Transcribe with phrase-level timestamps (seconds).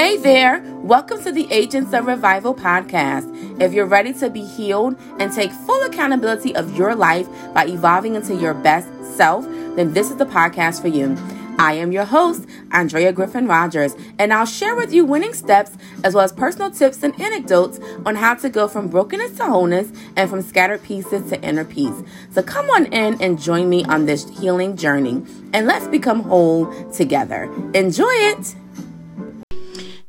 [0.00, 3.60] Hey there, welcome to the Agents of Revival podcast.
[3.60, 8.14] If you're ready to be healed and take full accountability of your life by evolving
[8.14, 9.44] into your best self,
[9.76, 11.18] then this is the podcast for you.
[11.58, 15.72] I am your host, Andrea Griffin Rogers, and I'll share with you winning steps
[16.02, 19.92] as well as personal tips and anecdotes on how to go from brokenness to wholeness
[20.16, 22.02] and from scattered pieces to inner peace.
[22.30, 25.22] So come on in and join me on this healing journey,
[25.52, 27.52] and let's become whole together.
[27.74, 28.54] Enjoy it!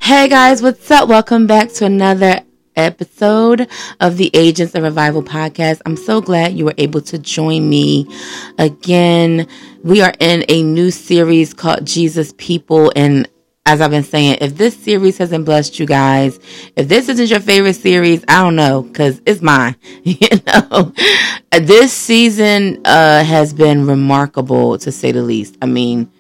[0.04, 1.08] Hey guys, what's up?
[1.08, 2.42] Welcome back to another
[2.76, 3.70] episode
[4.00, 5.80] of the Agents of Revival podcast.
[5.86, 8.08] I'm so glad you were able to join me
[8.58, 9.48] again.
[9.84, 13.30] We are in a new series called Jesus People and
[13.68, 16.40] as I've been saying, if this series hasn't blessed you guys,
[16.76, 19.76] if this isn't your favorite series, I don't know, cause it's mine.
[20.04, 20.94] You know,
[21.52, 25.58] this season, uh, has been remarkable to say the least.
[25.62, 26.12] I mean,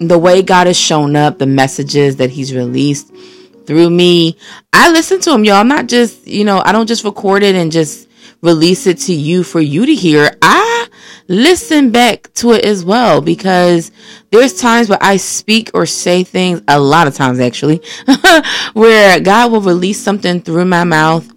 [0.00, 3.12] the way God has shown up, the messages that he's released,
[3.66, 4.36] through me.
[4.72, 5.56] I listen to Him, y'all.
[5.56, 8.08] I'm not just, you know, I don't just record it and just
[8.40, 10.30] release it to you for you to hear.
[10.40, 10.88] I
[11.28, 13.92] listen back to it as well because
[14.30, 17.82] there's times where I speak or say things, a lot of times actually,
[18.72, 21.30] where God will release something through my mouth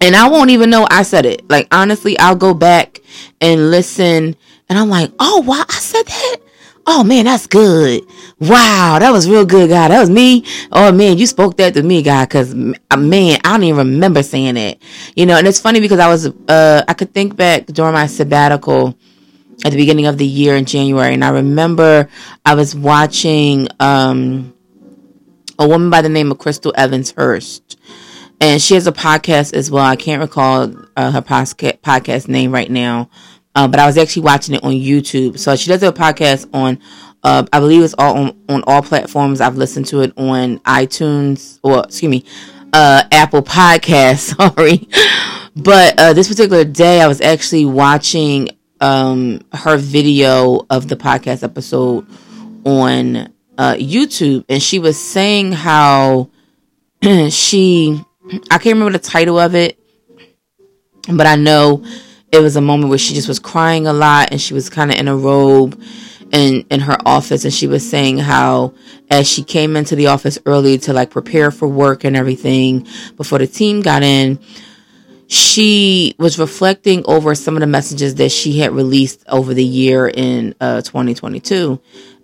[0.00, 1.48] and I won't even know I said it.
[1.48, 3.00] Like honestly, I'll go back
[3.40, 4.36] and listen
[4.68, 6.36] and I'm like, "Oh, wow, I said that."
[6.90, 8.00] Oh man, that's good.
[8.40, 9.88] Wow, that was real good, God.
[9.90, 10.46] That was me.
[10.72, 14.22] Oh man, you spoke that to me, God, because uh, man, I don't even remember
[14.22, 14.78] saying that.
[15.14, 18.06] You know, and it's funny because I was, uh, I could think back during my
[18.06, 18.98] sabbatical
[19.66, 22.08] at the beginning of the year in January, and I remember
[22.46, 24.54] I was watching um,
[25.58, 27.78] a woman by the name of Crystal Evans Hurst,
[28.40, 29.84] and she has a podcast as well.
[29.84, 33.10] I can't recall uh, her podcast name right now
[33.58, 35.36] uh, but I was actually watching it on YouTube.
[35.36, 36.78] So she does a podcast on,
[37.24, 39.40] uh, I believe it's all on, on all platforms.
[39.40, 42.24] I've listened to it on iTunes or excuse me,
[42.72, 44.36] uh, Apple Podcast.
[44.54, 44.88] Sorry,
[45.56, 51.42] but uh, this particular day I was actually watching um, her video of the podcast
[51.42, 52.06] episode
[52.64, 53.16] on
[53.58, 56.30] uh, YouTube, and she was saying how
[57.30, 58.00] she,
[58.52, 59.80] I can't remember the title of it,
[61.08, 61.82] but I know
[62.30, 64.90] it was a moment where she just was crying a lot and she was kind
[64.90, 65.80] of in a robe
[66.32, 68.72] in in her office and she was saying how
[69.10, 73.38] as she came into the office early to like prepare for work and everything before
[73.38, 74.38] the team got in
[75.26, 80.08] she was reflecting over some of the messages that she had released over the year
[80.08, 81.80] in uh, 2022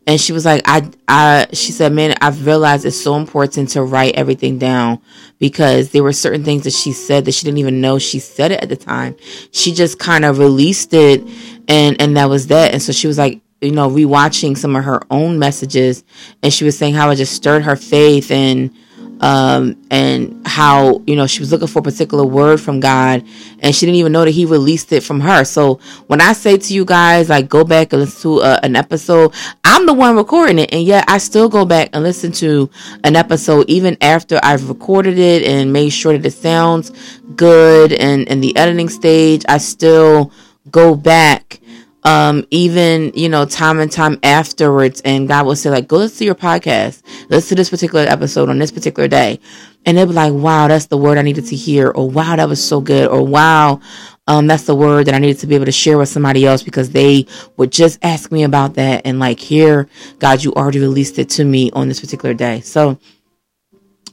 [0.07, 3.83] and she was like i i she said man i've realized it's so important to
[3.83, 5.01] write everything down
[5.39, 8.53] because there were certain things that she said that she didn't even know she said
[8.53, 9.15] it at the time.
[9.51, 11.23] She just kind of released it
[11.69, 12.73] and and that was that.
[12.73, 16.05] And so she was like you know rewatching some of her own messages
[16.43, 18.75] and she was saying how it just stirred her faith and
[19.21, 23.25] um, and how you know she was looking for a particular word from God,
[23.61, 25.45] and she didn't even know that He released it from her.
[25.45, 28.77] So when I say to you guys, like go back and listen to uh, an
[28.77, 32.71] episode, I'm the one recording it, and yet I still go back and listen to
[33.05, 36.91] an episode even after I've recorded it and made sure that it sounds
[37.37, 39.45] good and in the editing stage.
[39.49, 40.33] I still
[40.71, 41.61] go back
[42.05, 45.01] um, even, you know, time and time afterwards.
[45.05, 47.03] And God will say, like, go listen to your podcast.
[47.31, 49.41] Listen to this particular episode on this particular day.
[49.87, 51.91] And they'll be like, wow, that's the word I needed to hear.
[51.91, 53.09] Or wow, that was so good.
[53.09, 53.81] Or wow,
[54.27, 56.63] um, that's the word that I needed to be able to share with somebody else
[56.63, 57.27] because they
[57.57, 59.03] would just ask me about that.
[59.07, 59.89] And like, here,
[60.19, 62.61] God, you already released it to me on this particular day.
[62.61, 62.99] So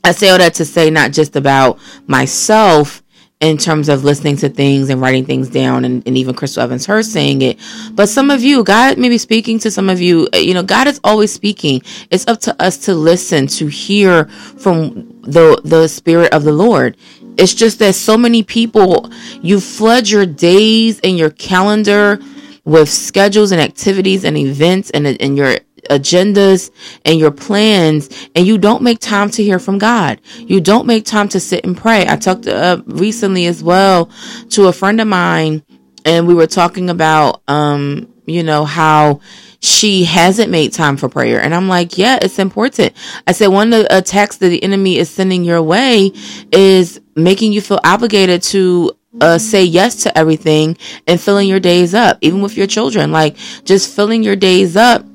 [0.03, 3.03] I say all that to say not just about myself,
[3.41, 6.85] in terms of listening to things and writing things down and, and even Crystal Evans
[6.85, 7.59] Hurst saying it.
[7.94, 10.63] But some of you, God may be speaking to some of you, uh, you know,
[10.63, 11.81] God is always speaking.
[12.12, 16.97] It's up to us to listen, to hear from the the Spirit of the Lord.
[17.38, 19.09] It's just that so many people,
[19.41, 22.19] you flood your days and your calendar
[22.63, 25.58] with schedules and activities and events and, and your
[25.89, 26.71] agendas
[27.05, 30.22] and your plans and you don't make time to hear from God.
[30.37, 32.07] You don't make time to sit and pray.
[32.07, 34.09] I talked uh, recently as well
[34.51, 35.63] to a friend of mine
[36.05, 39.19] and we were talking about um you know how
[39.61, 41.39] she hasn't made time for prayer.
[41.39, 42.93] And I'm like, yeah, it's important.
[43.27, 46.11] I said, one of the attacks that the enemy is sending your way
[46.51, 51.93] is making you feel obligated to uh, say yes to everything and filling your days
[51.93, 55.05] up, even with your children, like just filling your days up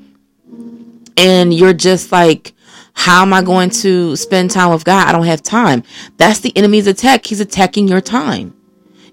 [1.16, 2.54] and you're just like,
[2.94, 5.06] how am I going to spend time with God?
[5.06, 5.82] I don't have time.
[6.16, 7.26] That's the enemy's attack.
[7.26, 8.54] He's attacking your time.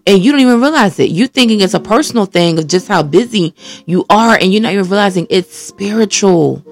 [0.06, 1.12] And you don't even realize it.
[1.12, 3.56] You're thinking it's a personal thing of just how busy
[3.86, 6.66] you are, and you're not even realizing it's spiritual.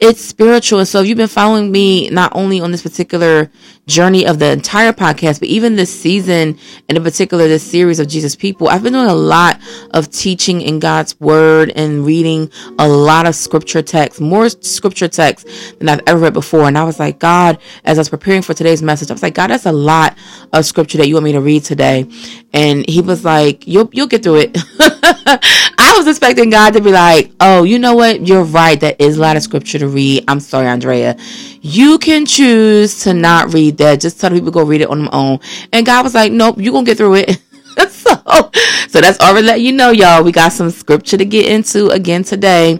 [0.00, 0.80] It's spiritual.
[0.80, 3.50] And so if you've been following me not only on this particular
[3.86, 6.58] journey of the entire podcast, but even this season
[6.88, 9.60] and in particular this series of Jesus People, I've been doing a lot
[9.92, 15.46] of teaching in God's word and reading a lot of scripture text, more scripture text
[15.78, 16.66] than I've ever read before.
[16.66, 19.34] And I was like, God, as I was preparing for today's message, I was like,
[19.34, 20.16] God, that's a lot
[20.52, 22.06] of scripture that you want me to read today.
[22.52, 24.58] And he was like, you'll, you'll get through it.
[25.26, 28.26] I was expecting God to be like, oh, you know what?
[28.26, 28.78] You're right.
[28.80, 30.24] That is a lot of scripture to read.
[30.28, 31.16] I'm sorry, Andrea.
[31.60, 34.00] You can choose to not read that.
[34.00, 35.40] Just tell people go read it on their own.
[35.72, 37.40] And God was like, nope, you're going to get through it.
[37.90, 38.50] so,
[38.88, 40.22] so that's already let you know, y'all.
[40.22, 42.78] We got some scripture to get into again today.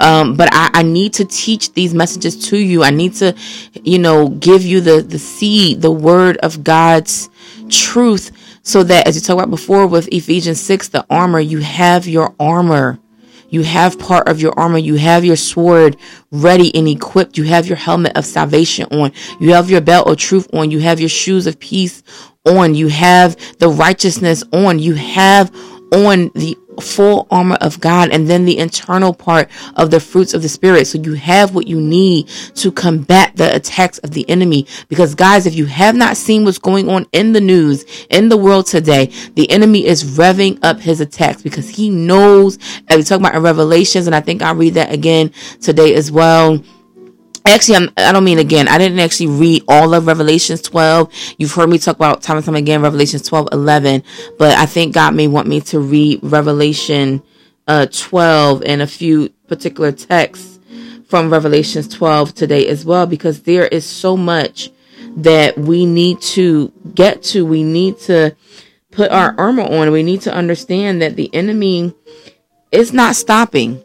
[0.00, 2.82] Um, but I, I need to teach these messages to you.
[2.82, 3.34] I need to,
[3.82, 7.30] you know, give you the, the seed, the word of God's
[7.68, 8.30] truth
[8.66, 12.34] so that as you talked about before with Ephesians 6, the armor, you have your
[12.40, 12.98] armor.
[13.48, 14.78] You have part of your armor.
[14.78, 15.96] You have your sword
[16.30, 17.38] ready and equipped.
[17.38, 19.12] You have your helmet of salvation on.
[19.40, 20.70] You have your belt of truth on.
[20.70, 22.02] You have your shoes of peace
[22.44, 22.74] on.
[22.74, 24.78] You have the righteousness on.
[24.78, 25.54] You have
[25.92, 30.42] on the full armor of God and then the internal part of the fruits of
[30.42, 30.86] the spirit.
[30.86, 34.66] So you have what you need to combat the attacks of the enemy.
[34.88, 38.36] Because guys, if you have not seen what's going on in the news, in the
[38.36, 42.58] world today, the enemy is revving up his attacks because he knows,
[42.88, 46.10] as we talk about in Revelations, and I think I'll read that again today as
[46.12, 46.62] well
[47.46, 48.66] Actually, I'm, I don't mean again.
[48.66, 51.12] I didn't actually read all of Revelations 12.
[51.38, 54.02] You've heard me talk about time and time again Revelations 12, 11,
[54.36, 57.22] but I think God may want me to read Revelation
[57.68, 60.58] uh, 12 and a few particular texts
[61.08, 64.70] from Revelations 12 today as well, because there is so much
[65.16, 67.46] that we need to get to.
[67.46, 68.34] We need to
[68.90, 69.92] put our armor on.
[69.92, 71.94] We need to understand that the enemy
[72.72, 73.84] is not stopping.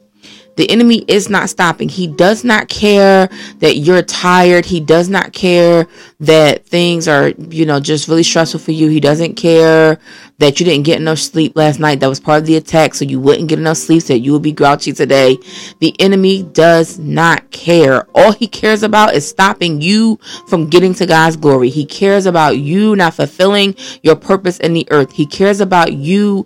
[0.56, 1.90] The enemy is not stopping.
[1.90, 4.66] He does not care that you're tired.
[4.66, 5.88] He does not care
[6.20, 8.90] that things are, you know, just really stressful for you.
[8.90, 10.00] He doesn't care
[10.40, 12.00] that you didn't get enough sleep last night.
[12.00, 12.96] That was part of the attack.
[12.96, 14.02] So you wouldn't get enough sleep.
[14.04, 15.38] So you would be grouchy today.
[15.80, 18.08] The enemy does not care.
[18.16, 21.70] All he cares about is stopping you from getting to God's glory.
[21.70, 25.14] He cares about you not fulfilling your purpose in the earth.
[25.14, 26.46] He cares about you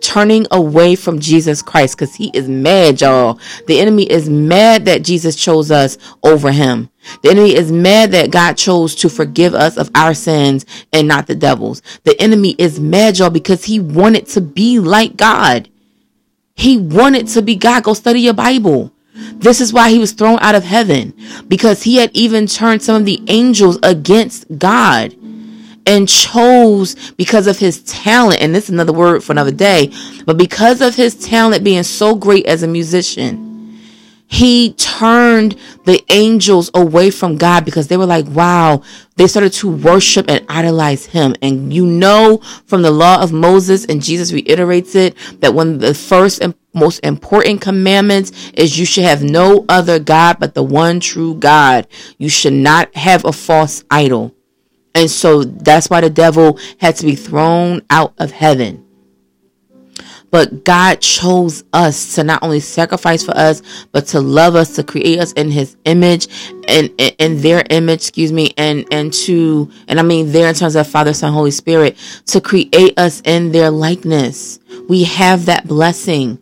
[0.00, 3.38] turning away from Jesus Christ because he is mad, y'all.
[3.66, 6.90] The enemy is mad that Jesus chose us over him.
[7.22, 11.26] The enemy is mad that God chose to forgive us of our sins and not
[11.26, 11.82] the devil's.
[12.04, 15.68] The enemy is mad, y'all, because he wanted to be like God.
[16.54, 17.84] He wanted to be God.
[17.84, 18.92] Go study your Bible.
[19.14, 21.14] This is why he was thrown out of heaven
[21.48, 25.14] because he had even turned some of the angels against God
[25.86, 29.92] and chose because of his talent, and this is another word for another day,
[30.24, 33.46] but because of his talent being so great as a musician,
[34.28, 38.82] he turned the angels away from God because they were like, wow,
[39.14, 41.36] they started to worship and idolize him.
[41.42, 45.94] And you know from the law of Moses, and Jesus reiterates it, that of the
[45.94, 51.00] first and most important commandments is you should have no other God but the one
[51.00, 51.86] true God.
[52.18, 54.35] You should not have a false idol.
[54.96, 58.82] And so that's why the devil had to be thrown out of heaven.
[60.30, 63.62] But God chose us to not only sacrifice for us,
[63.92, 66.28] but to love us, to create us in his image
[66.66, 70.76] and in their image, excuse me, and, and to, and I mean there in terms
[70.76, 74.58] of Father, Son, Holy Spirit, to create us in their likeness.
[74.88, 76.38] We have that blessing.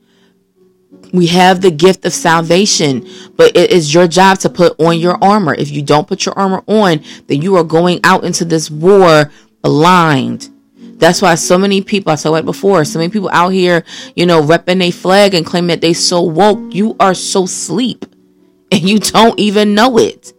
[1.14, 5.16] We have the gift of salvation, but it is your job to put on your
[5.22, 5.54] armor.
[5.54, 9.30] If you don't put your armor on, then you are going out into this war
[9.62, 10.50] blind.
[10.76, 13.84] That's why so many people, I said it before, so many people out here,
[14.16, 16.74] you know, repping a flag and claim that they so woke.
[16.74, 18.04] You are so sleep
[18.72, 20.32] and you don't even know it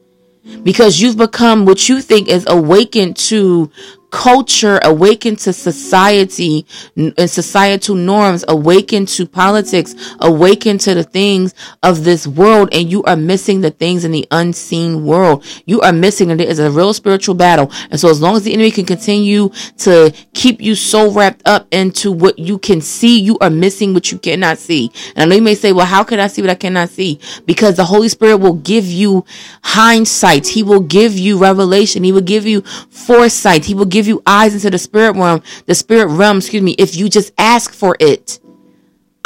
[0.61, 3.71] because you've become what you think is awakened to
[4.15, 11.53] culture, awaken to society and societal norms, awaken to politics, awaken to the things
[11.83, 15.43] of this world, and you are missing the things in the unseen world.
[15.65, 17.69] You are missing, and it is a real spiritual battle.
[17.91, 21.67] And so, as long as the enemy can continue to keep you so wrapped up
[21.71, 24.93] into what you can see, you are missing what you cannot see.
[25.17, 27.19] And I know you may say, well, how can I see what I cannot see?
[27.45, 29.25] Because the Holy Spirit will give you
[29.61, 30.47] hindsight.
[30.47, 32.05] He will give you revelation.
[32.05, 33.65] He will give you foresight.
[33.65, 36.75] He will give give you eyes into the spirit realm, the spirit realm, excuse me,
[36.77, 38.39] if you just ask for it.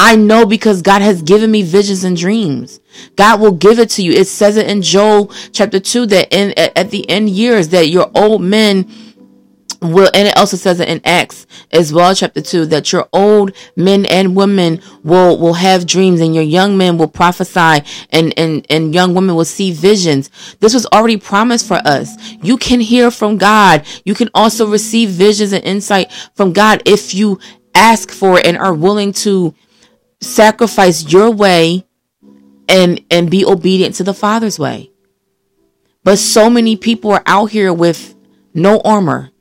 [0.01, 2.79] I know because God has given me visions and dreams.
[3.17, 4.13] God will give it to you.
[4.13, 8.09] It says it in Joel chapter 2 that in at the end years that your
[8.15, 8.89] old men
[9.81, 13.51] will and it also says it in acts as well chapter 2 that your old
[13.75, 18.65] men and women will will have dreams and your young men will prophesy and and
[18.69, 20.29] and young women will see visions.
[20.59, 22.15] This was already promised for us.
[22.41, 23.85] You can hear from god.
[24.03, 27.39] You can also receive visions and insight from god if you
[27.73, 29.53] ask for it and are willing to
[30.19, 31.85] sacrifice your way
[32.67, 34.91] and and be obedient to the father's way.
[36.03, 38.15] But so many people are out here with
[38.53, 39.31] no armor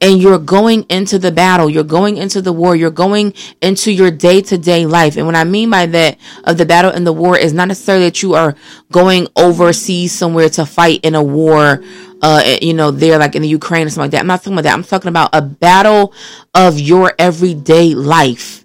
[0.00, 4.10] and you're going into the battle, you're going into the war, you're going into your
[4.10, 5.16] day to day life.
[5.16, 8.04] And what I mean by that of the battle and the war is not necessarily
[8.04, 8.54] that you are
[8.92, 11.82] going overseas somewhere to fight in a war,
[12.22, 14.20] uh, you know, there like in the Ukraine or something like that.
[14.20, 14.74] I'm not talking about that.
[14.74, 16.12] I'm talking about a battle
[16.54, 18.64] of your everyday life.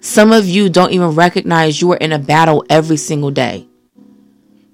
[0.00, 3.67] Some of you don't even recognize you are in a battle every single day.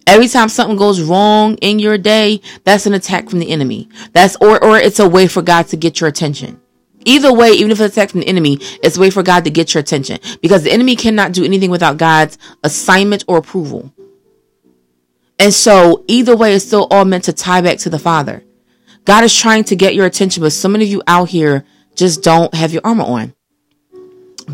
[0.07, 3.89] Every time something goes wrong in your day, that's an attack from the enemy.
[4.13, 6.61] That's or or it's a way for God to get your attention.
[7.07, 9.51] Either way, even if it's attack from the enemy, it's a way for God to
[9.51, 10.19] get your attention.
[10.41, 13.93] Because the enemy cannot do anything without God's assignment or approval.
[15.39, 18.45] And so either way, it's still all meant to tie back to the Father.
[19.05, 22.23] God is trying to get your attention, but so many of you out here just
[22.23, 23.35] don't have your armor on.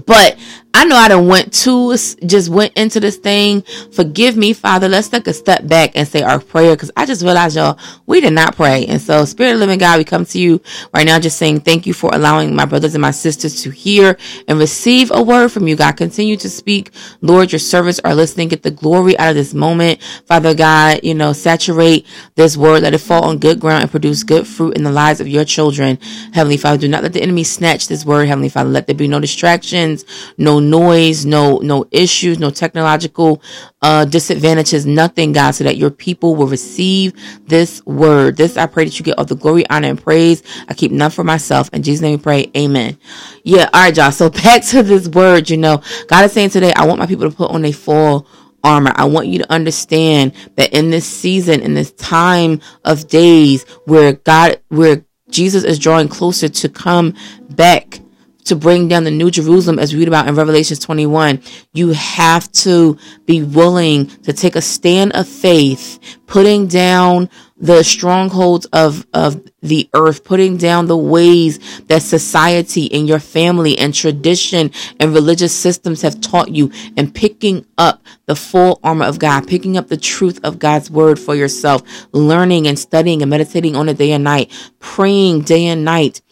[0.06, 0.38] But
[0.72, 3.62] I know I done went to just went into this thing.
[3.92, 4.88] Forgive me, Father.
[4.88, 8.20] Let's take a step back and say our prayer because I just realized y'all we
[8.20, 8.86] did not pray.
[8.86, 10.60] And so, Spirit of Living God, we come to you
[10.94, 14.16] right now, just saying thank you for allowing my brothers and my sisters to hear
[14.46, 15.96] and receive a word from you, God.
[15.96, 17.50] Continue to speak, Lord.
[17.50, 18.48] Your servants are listening.
[18.48, 21.00] Get the glory out of this moment, Father God.
[21.02, 22.84] You know, saturate this word.
[22.84, 25.44] Let it fall on good ground and produce good fruit in the lives of your
[25.44, 25.98] children,
[26.32, 26.78] Heavenly Father.
[26.78, 28.70] Do not let the enemy snatch this word, Heavenly Father.
[28.70, 30.04] Let there be no distractions,
[30.38, 33.42] no noise, no no issues, no technological
[33.82, 37.12] uh, disadvantages, nothing, God, so that your people will receive
[37.46, 38.36] this word.
[38.36, 40.42] This I pray that you get all the glory, honor, and praise.
[40.68, 41.70] I keep none for myself.
[41.72, 42.50] In Jesus' name we pray.
[42.56, 42.98] Amen.
[43.42, 44.12] Yeah, all right, y'all.
[44.12, 47.28] So back to this word, you know, God is saying today, I want my people
[47.28, 48.26] to put on a full
[48.62, 48.92] armor.
[48.94, 54.12] I want you to understand that in this season, in this time of days where
[54.12, 57.14] God, where Jesus is drawing closer to come
[57.50, 58.00] back
[58.44, 61.42] to bring down the new Jerusalem, as we read about in Revelations 21,
[61.72, 67.28] you have to be willing to take a stand of faith, putting down
[67.60, 73.78] the strongholds of, of the earth, putting down the ways that society and your family
[73.78, 79.18] and tradition and religious systems have taught you and picking up the full armor of
[79.18, 81.82] God, picking up the truth of God's word for yourself,
[82.12, 86.22] learning and studying and meditating on it day and night, praying day and night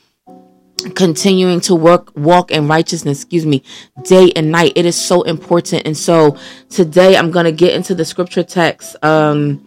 [0.95, 3.63] continuing to work walk in righteousness excuse me
[4.05, 4.73] day and night.
[4.77, 5.87] It is so important.
[5.87, 6.37] And so
[6.71, 8.97] today i'm going to get into the scripture text.
[9.03, 9.65] Um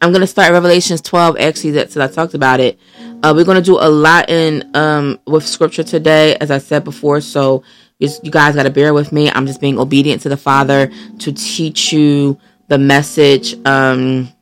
[0.00, 2.78] i'm going to start revelations 12 actually that i talked about it.
[3.22, 6.84] Uh, we're going to do a lot in um with scripture today as i said
[6.84, 7.20] before.
[7.20, 7.62] So
[7.98, 9.30] you guys got to bear with me.
[9.30, 13.54] I'm just being obedient to the father to teach you the message.
[13.66, 14.32] Um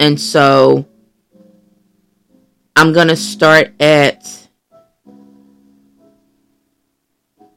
[0.00, 0.86] and so
[2.78, 4.48] I'm going to start at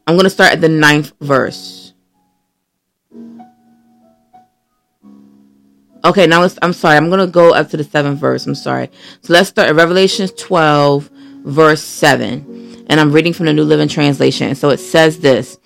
[0.08, 1.94] I'm going to start at the ninth verse.
[6.04, 6.98] Okay, now let's, I'm sorry.
[6.98, 8.48] I'm going to go up to the seventh verse.
[8.48, 8.90] I'm sorry.
[9.22, 11.12] So let's start at Revelation 12,
[11.44, 12.86] verse 7.
[12.90, 14.56] And I'm reading from the New Living Translation.
[14.56, 15.60] So it says this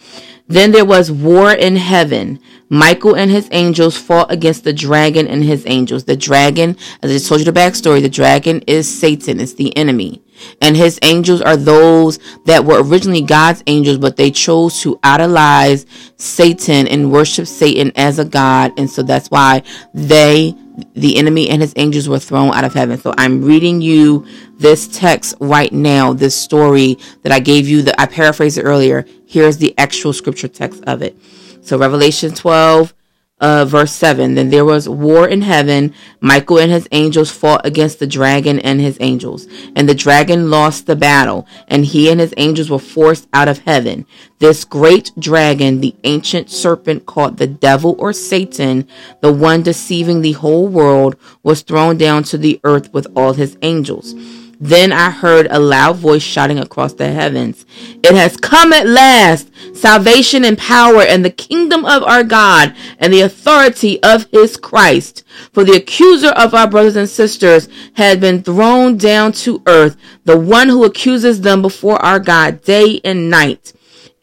[0.48, 2.40] Then there was war in heaven.
[2.70, 6.04] Michael and his angels fought against the dragon and his angels.
[6.04, 9.40] The dragon, as I just told you the backstory, the dragon is Satan.
[9.40, 10.22] It's the enemy.
[10.62, 15.86] And his angels are those that were originally God's angels, but they chose to idolize
[16.18, 18.74] Satan and worship Satan as a God.
[18.78, 20.56] And so that's why they,
[20.94, 23.00] the enemy and his angels were thrown out of heaven.
[23.00, 24.26] So I'm reading you
[24.58, 29.06] this text right now, this story that I gave you that I paraphrased it earlier.
[29.26, 31.18] Here's the actual scripture text of it.
[31.62, 32.94] So Revelation 12,
[33.42, 34.36] uh, verse 7.
[34.36, 35.94] Then there was war in heaven.
[36.22, 39.48] Michael and his angels fought against the dragon and his angels.
[39.76, 43.60] And the dragon lost the battle, and he and his angels were forced out of
[43.60, 44.06] heaven.
[44.40, 48.88] This great dragon, the ancient serpent called the devil or Satan,
[49.22, 53.58] the one deceiving the whole world, was thrown down to the earth with all his
[53.62, 54.14] angels.
[54.60, 57.66] Then I heard a loud voice shouting across the heavens,
[58.04, 59.52] It has come at last!
[59.76, 65.24] Salvation and power and the kingdom of our God and the authority of his Christ.
[65.52, 70.40] For the accuser of our brothers and sisters had been thrown down to earth, the
[70.40, 73.74] one who accuses them before our God day and night.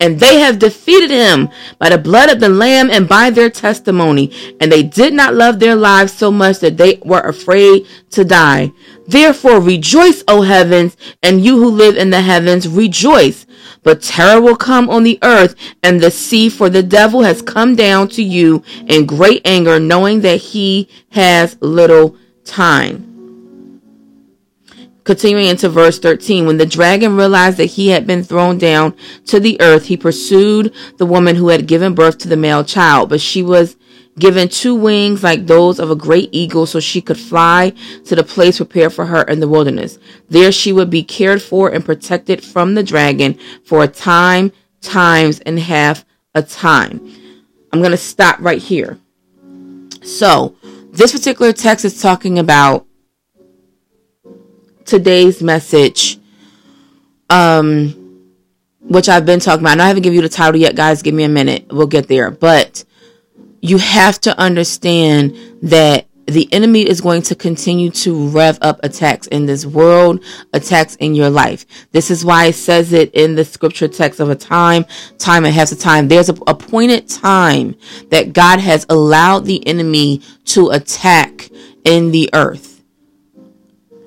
[0.02, 4.32] And they have defeated him by the blood of the Lamb and by their testimony.
[4.60, 8.72] And they did not love their lives so much that they were afraid to die.
[9.06, 13.46] Therefore rejoice, O heavens, and you who live in the heavens, rejoice.
[13.84, 15.54] But terror will come on the earth
[15.84, 20.22] and the sea, for the devil has come down to you in great anger, knowing
[20.22, 23.11] that he has little time.
[25.04, 28.94] Continuing into verse 13, when the dragon realized that he had been thrown down
[29.26, 33.08] to the earth, he pursued the woman who had given birth to the male child,
[33.08, 33.76] but she was
[34.18, 37.72] given two wings like those of a great eagle so she could fly
[38.04, 39.98] to the place prepared for her in the wilderness.
[40.28, 45.40] There she would be cared for and protected from the dragon for a time, times,
[45.40, 46.04] and half
[46.34, 47.00] a time.
[47.72, 48.98] I'm going to stop right here.
[50.02, 50.56] So,
[50.92, 52.86] this particular text is talking about
[54.84, 56.18] today's message,
[57.30, 58.30] um,
[58.80, 59.80] which I've been talking about.
[59.80, 61.02] I haven't given you the title yet, guys.
[61.02, 61.66] Give me a minute.
[61.70, 62.30] We'll get there.
[62.30, 62.84] But
[63.60, 69.26] you have to understand that the enemy is going to continue to rev up attacks
[69.26, 70.22] in this world,
[70.52, 71.66] attacks in your life.
[71.90, 74.84] This is why it says it in the scripture text of a time,
[75.18, 76.08] time and half the time.
[76.08, 77.74] There's a appointed time
[78.10, 81.50] that God has allowed the enemy to attack
[81.84, 82.71] in the earth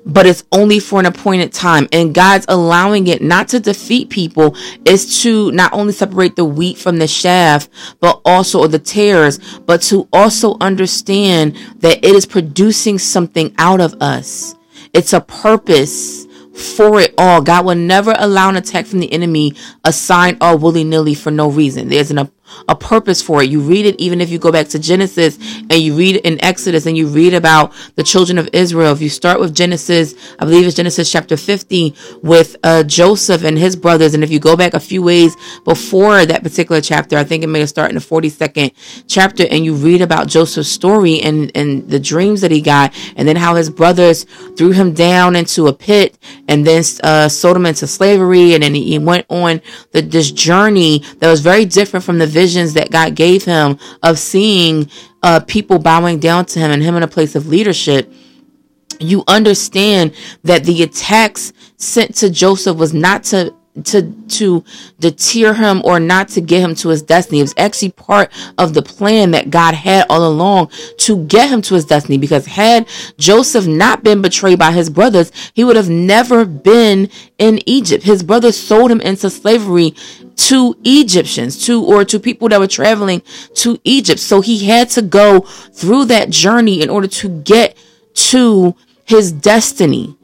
[0.06, 1.88] but it's only for an appointed time.
[1.92, 6.78] And God's allowing it not to defeat people, is to not only separate the wheat
[6.78, 7.68] from the chaff,
[8.00, 13.94] but also the tares, but to also understand that it is producing something out of
[14.00, 14.54] us.
[14.94, 16.24] It's a purpose
[16.56, 17.42] for it all.
[17.42, 21.50] God will never allow an attack from the enemy assigned all willy nilly for no
[21.50, 21.88] reason.
[21.88, 22.18] There's an
[22.68, 23.50] a purpose for it.
[23.50, 25.38] You read it even if you go back to Genesis
[25.70, 28.92] and you read in Exodus and you read about the children of Israel.
[28.92, 33.58] If you start with Genesis, I believe it's Genesis chapter 50 with uh, Joseph and
[33.58, 34.14] his brothers.
[34.14, 37.48] And if you go back a few ways before that particular chapter, I think it
[37.48, 41.88] may have started in the 42nd chapter and you read about Joseph's story and, and
[41.88, 44.24] the dreams that he got and then how his brothers
[44.56, 48.54] threw him down into a pit and then uh, sold him into slavery.
[48.54, 49.60] And then he went on
[49.92, 54.18] the, this journey that was very different from the visions that God gave him of
[54.18, 54.90] seeing
[55.22, 58.12] uh, people bowing down to him and him in a place of leadership,
[59.00, 60.14] you understand
[60.44, 64.64] that the attacks sent to Joseph was not to to to
[64.98, 67.40] deter him or not to get him to his destiny.
[67.40, 71.62] It was actually part of the plan that God had all along to get him
[71.62, 72.18] to his destiny.
[72.18, 77.60] Because had Joseph not been betrayed by his brothers, he would have never been in
[77.66, 78.04] Egypt.
[78.04, 79.94] His brothers sold him into slavery
[80.36, 83.22] to Egyptians, to or to people that were traveling
[83.54, 84.20] to Egypt.
[84.20, 87.76] So he had to go through that journey in order to get
[88.14, 90.15] to his destiny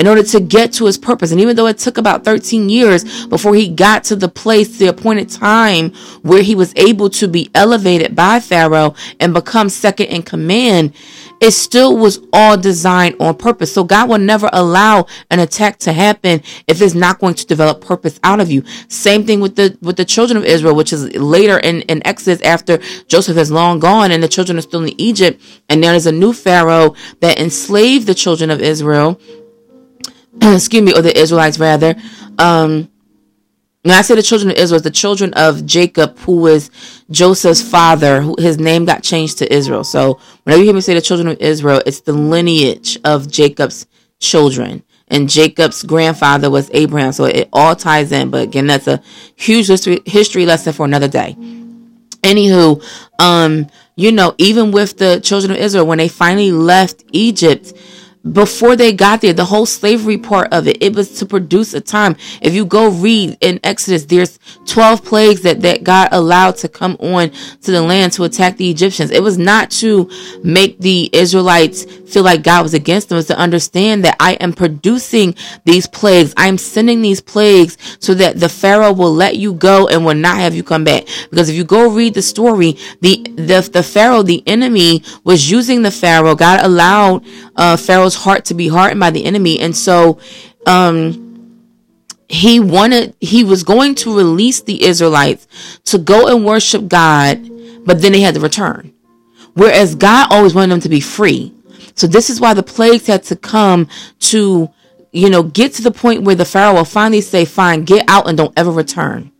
[0.00, 1.30] in order to get to his purpose.
[1.30, 4.86] And even though it took about 13 years before he got to the place, the
[4.86, 10.22] appointed time where he was able to be elevated by Pharaoh and become second in
[10.22, 10.94] command,
[11.40, 13.72] it still was all designed on purpose.
[13.72, 17.82] So God will never allow an attack to happen if it's not going to develop
[17.82, 18.62] purpose out of you.
[18.88, 22.40] Same thing with the with the children of Israel, which is later in, in Exodus
[22.42, 26.06] after Joseph has long gone and the children are still in Egypt, and there is
[26.06, 29.20] a new Pharaoh that enslaved the children of Israel
[30.42, 31.94] excuse me, or the Israelites rather.
[32.38, 32.90] Um,
[33.82, 36.70] when I say the children of Israel, the children of Jacob, who was
[37.10, 39.84] Joseph's father, who, his name got changed to Israel.
[39.84, 43.86] So whenever you hear me say the children of Israel, it's the lineage of Jacob's
[44.18, 44.82] children.
[45.08, 47.12] And Jacob's grandfather was Abraham.
[47.12, 48.30] So it all ties in.
[48.30, 49.02] But again, that's a
[49.34, 51.34] huge history, history lesson for another day.
[52.22, 52.84] Anywho,
[53.18, 53.66] um,
[53.96, 57.72] you know, even with the children of Israel, when they finally left Egypt,
[58.32, 61.80] before they got there, the whole slavery part of it, it was to produce a
[61.80, 62.16] time.
[62.42, 66.96] If you go read in Exodus, there's 12 plagues that, that God allowed to come
[67.00, 69.10] on to the land to attack the Egyptians.
[69.10, 70.10] It was not to
[70.44, 73.16] make the Israelites feel like God was against them.
[73.16, 76.34] It's to understand that I am producing these plagues.
[76.36, 80.14] I am sending these plagues so that the Pharaoh will let you go and will
[80.14, 81.06] not have you come back.
[81.30, 85.82] Because if you go read the story, the, the, the Pharaoh, the enemy was using
[85.82, 86.34] the Pharaoh.
[86.34, 87.24] God allowed,
[87.56, 89.60] uh, Pharaoh Heart to be hardened by the enemy.
[89.60, 90.18] And so,
[90.66, 91.26] um,
[92.30, 95.48] he wanted, he was going to release the Israelites
[95.86, 97.40] to go and worship God,
[97.84, 98.94] but then they had to return.
[99.54, 101.52] Whereas God always wanted them to be free.
[101.96, 103.88] So this is why the plagues had to come
[104.20, 104.70] to,
[105.10, 108.28] you know, get to the point where the Pharaoh will finally say, fine, get out
[108.28, 109.32] and don't ever return.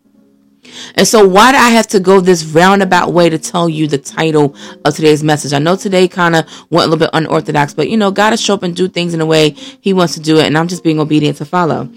[0.95, 3.99] And so, why do I have to go this roundabout way to tell you the
[3.99, 4.55] title
[4.85, 5.53] of today's message?
[5.53, 8.37] I know today kind of went a little bit unorthodox, but you know, God to
[8.37, 10.69] show up and do things in a way He wants to do it, and I'm
[10.69, 11.91] just being obedient to follow.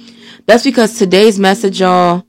[0.45, 2.25] That's because today's message, y'all,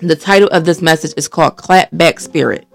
[0.00, 2.66] The title of this message is called Clap Back Spirit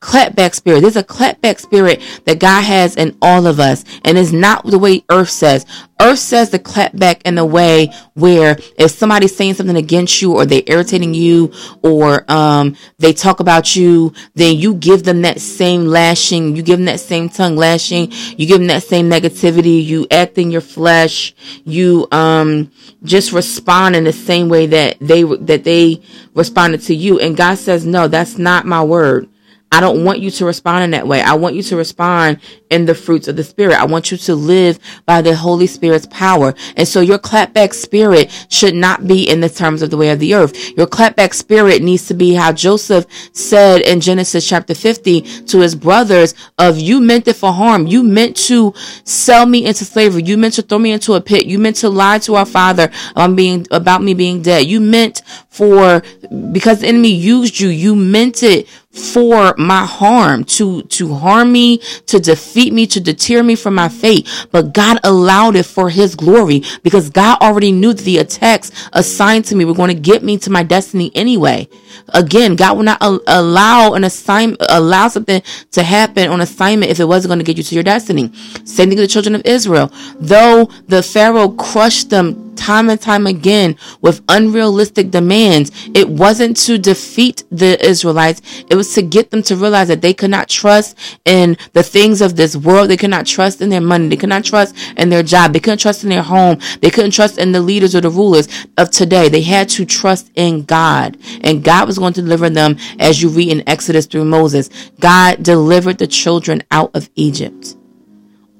[0.00, 0.80] clapback spirit.
[0.80, 3.84] There's a clapback spirit that God has in all of us.
[4.04, 5.66] And it's not the way earth says.
[6.00, 10.46] Earth says the clapback in a way where if somebody's saying something against you or
[10.46, 15.84] they're irritating you or um, they talk about you, then you give them that same
[15.84, 16.56] lashing.
[16.56, 18.10] You give them that same tongue lashing.
[18.10, 19.84] You give them that same negativity.
[19.84, 21.34] You act in your flesh.
[21.64, 26.00] You um, just respond in the same way that they that they
[26.34, 27.20] responded to you.
[27.20, 29.28] And God says, no, that's not my word.
[29.72, 31.22] I don't want you to respond in that way.
[31.22, 33.78] I want you to respond in the fruits of the Spirit.
[33.78, 36.54] I want you to live by the Holy Spirit's power.
[36.76, 40.18] And so your clapback spirit should not be in the terms of the way of
[40.18, 40.76] the earth.
[40.76, 45.76] Your clapback spirit needs to be how Joseph said in Genesis chapter 50 to his
[45.76, 47.86] brothers of you meant it for harm.
[47.86, 50.24] You meant to sell me into slavery.
[50.24, 51.46] You meant to throw me into a pit.
[51.46, 54.66] You meant to lie to our father about being, about me being dead.
[54.66, 56.02] You meant for,
[56.50, 61.78] because the enemy used you, you meant it for my harm, to, to harm me,
[62.06, 64.28] to defeat me, to deter me from my fate.
[64.50, 69.44] But God allowed it for his glory because God already knew that the attacks assigned
[69.46, 71.68] to me were going to get me to my destiny anyway.
[72.08, 77.04] Again, God will not allow an assignment, allow something to happen on assignment if it
[77.04, 78.32] wasn't going to get you to your destiny.
[78.64, 79.92] Same thing with the children of Israel.
[80.18, 85.72] Though the Pharaoh crushed them time and time again with unrealistic demands.
[85.94, 88.42] It wasn't to defeat the Israelites.
[88.68, 92.20] It was to get them to realize that they could not trust in the things
[92.20, 92.90] of this world.
[92.90, 94.08] They could not trust in their money.
[94.08, 95.52] They could not trust in their job.
[95.52, 96.58] They couldn't trust in their home.
[96.82, 98.46] They couldn't trust in the leaders or the rulers
[98.76, 99.28] of today.
[99.28, 103.30] They had to trust in God and God was going to deliver them as you
[103.30, 104.68] read in Exodus through Moses.
[105.00, 107.76] God delivered the children out of Egypt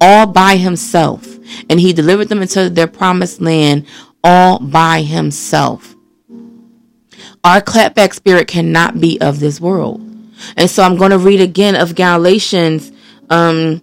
[0.00, 1.39] all by himself.
[1.68, 3.86] And he delivered them into their promised land
[4.22, 5.94] all by himself.
[7.42, 10.00] Our clapback spirit cannot be of this world.
[10.56, 12.92] And so I'm going to read again of Galatians
[13.30, 13.82] um,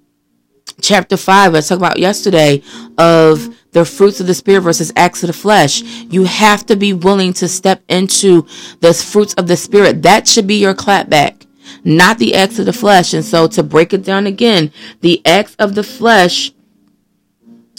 [0.82, 2.62] chapter 5, I talked about yesterday,
[2.98, 5.82] of the fruits of the spirit versus acts of the flesh.
[5.82, 8.46] You have to be willing to step into
[8.80, 10.04] the fruits of the spirit.
[10.04, 11.48] That should be your clapback
[11.84, 13.14] not the acts of the flesh.
[13.14, 16.52] And so to break it down again, the acts of the flesh,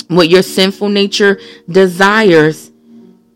[0.06, 2.70] what your sinful nature desires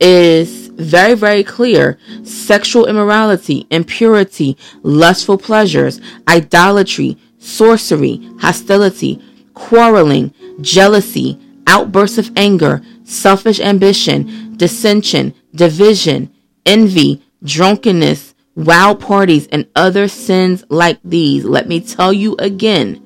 [0.01, 1.99] is very, very clear.
[2.25, 9.23] Sexual immorality, impurity, lustful pleasures, idolatry, sorcery, hostility,
[9.55, 16.33] quarreling, jealousy, outbursts of anger, selfish ambition, dissension, division,
[16.65, 21.45] envy, drunkenness, wild parties, and other sins like these.
[21.45, 23.02] Let me tell you again,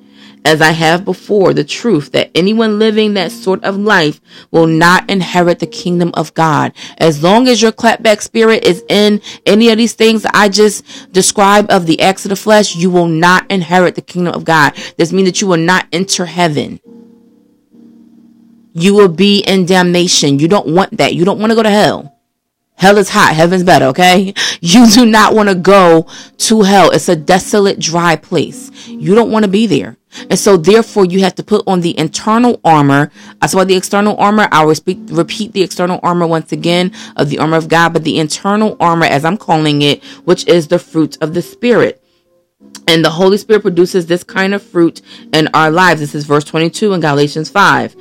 [0.47, 5.09] as I have before, the truth that anyone living that sort of life will not
[5.09, 6.71] inherit the kingdom of God.
[6.99, 11.69] As long as your clapback spirit is in any of these things I just described
[11.69, 14.73] of the acts of the flesh, you will not inherit the kingdom of God.
[14.95, 16.79] This means that you will not enter heaven.
[18.71, 20.39] You will be in damnation.
[20.39, 21.13] You don't want that.
[21.13, 22.16] You don't want to go to hell.
[22.77, 23.33] Hell is hot.
[23.35, 24.35] Heaven's better, okay?
[24.61, 26.91] You do not want to go to hell.
[26.91, 28.71] It's a desolate, dry place.
[28.87, 29.97] You don't want to be there.
[30.29, 33.11] And so therefore you have to put on the internal armor.
[33.41, 34.47] I saw the external armor.
[34.51, 38.19] I'll repeat, repeat the external armor once again of the armor of God, but the
[38.19, 42.03] internal armor, as I'm calling it, which is the fruit of the spirit.
[42.87, 45.01] And the Holy Spirit produces this kind of fruit
[45.33, 45.99] in our lives.
[45.99, 47.95] This is verse 22 in Galatians 5.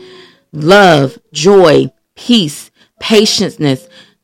[0.52, 3.58] Love, joy, peace, patience,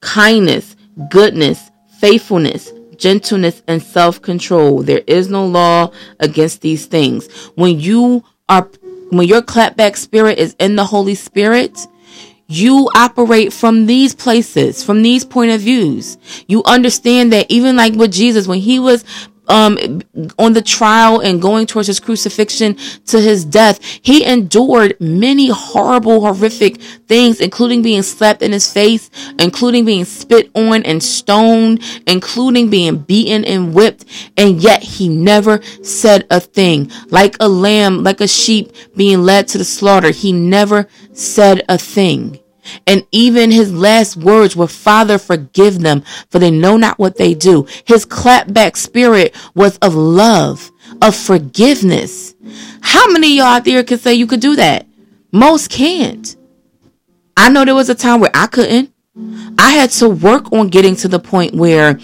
[0.03, 0.77] kindness,
[1.09, 4.83] goodness, faithfulness, gentleness, and self control.
[4.83, 7.29] There is no law against these things.
[7.55, 8.69] When you are,
[9.09, 11.87] when your clapback spirit is in the Holy Spirit,
[12.49, 16.19] you operate from these places, from these point of views.
[16.47, 19.05] You understand that even like with Jesus, when he was
[19.53, 20.01] um,
[20.39, 26.21] on the trial and going towards his crucifixion to his death, he endured many horrible,
[26.23, 32.71] horrific things, including being slapped in his face, including being spit on and stoned, including
[32.71, 34.07] being beaten and whipped.
[34.39, 36.91] And yet he never said a thing.
[37.09, 41.77] Like a lamb, like a sheep being led to the slaughter, he never said a
[41.77, 42.42] thing.
[42.87, 47.35] And even his last words were, Father, forgive them, for they know not what they
[47.35, 47.67] do.
[47.85, 50.71] His clapback spirit was of love,
[51.01, 52.35] of forgiveness.
[52.81, 54.87] How many y'all out there can say you could do that?
[55.33, 56.37] Most can't.
[57.37, 58.93] I know there was a time where I couldn't.
[59.59, 61.99] I had to work on getting to the point where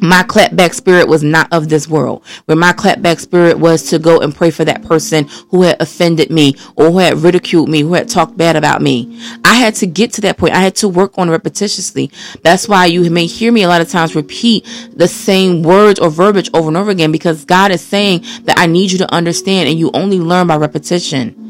[0.00, 2.24] my clapback spirit was not of this world.
[2.46, 6.30] Where my clapback spirit was to go and pray for that person who had offended
[6.30, 9.20] me or who had ridiculed me, who had talked bad about me.
[9.44, 10.54] I had to get to that point.
[10.54, 12.12] I had to work on repetitiously.
[12.42, 16.10] That's why you may hear me a lot of times repeat the same words or
[16.10, 19.68] verbiage over and over again because God is saying that I need you to understand
[19.68, 21.48] and you only learn by repetition.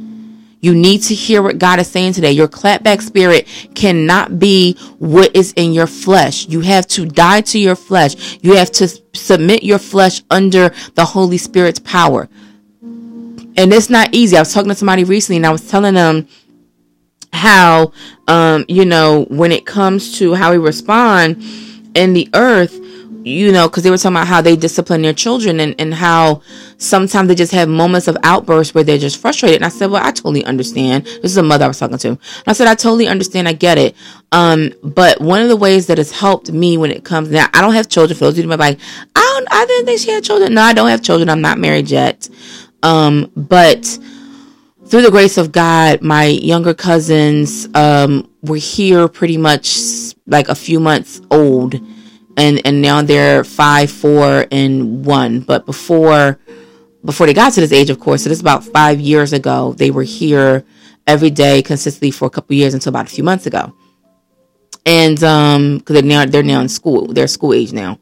[0.60, 2.32] You need to hear what God is saying today.
[2.32, 6.48] Your clapback spirit cannot be what is in your flesh.
[6.48, 8.38] You have to die to your flesh.
[8.42, 12.28] You have to submit your flesh under the Holy Spirit's power.
[12.82, 14.36] And it's not easy.
[14.36, 16.28] I was talking to somebody recently and I was telling them
[17.32, 17.92] how,
[18.26, 21.42] um, you know, when it comes to how we respond
[21.94, 22.80] in the earth,
[23.28, 26.42] you know, because they were talking about how they discipline their children and, and how
[26.78, 29.56] sometimes they just have moments of outbursts where they're just frustrated.
[29.56, 31.04] And I said, well, I totally understand.
[31.04, 32.08] This is a mother I was talking to.
[32.08, 33.48] And I said, I totally understand.
[33.48, 33.94] I get it.
[34.32, 37.60] Um, but one of the ways that has helped me when it comes now, I
[37.60, 38.16] don't have children.
[38.16, 38.78] For those of you like,
[39.14, 40.54] I don't, I didn't think she had children.
[40.54, 41.28] No, I don't have children.
[41.28, 42.28] I'm not married yet.
[42.82, 43.84] Um, but
[44.86, 49.78] through the grace of God, my younger cousins, um, were here pretty much
[50.26, 51.80] like a few months old
[52.38, 55.40] and and now they're five, four, and one.
[55.40, 56.38] But before
[57.04, 59.74] before they got to this age, of course, so this is about five years ago.
[59.74, 60.64] They were here
[61.06, 63.74] every day consistently for a couple years until about a few months ago.
[64.86, 67.98] And um, because they're now they're now in school, they're school age now,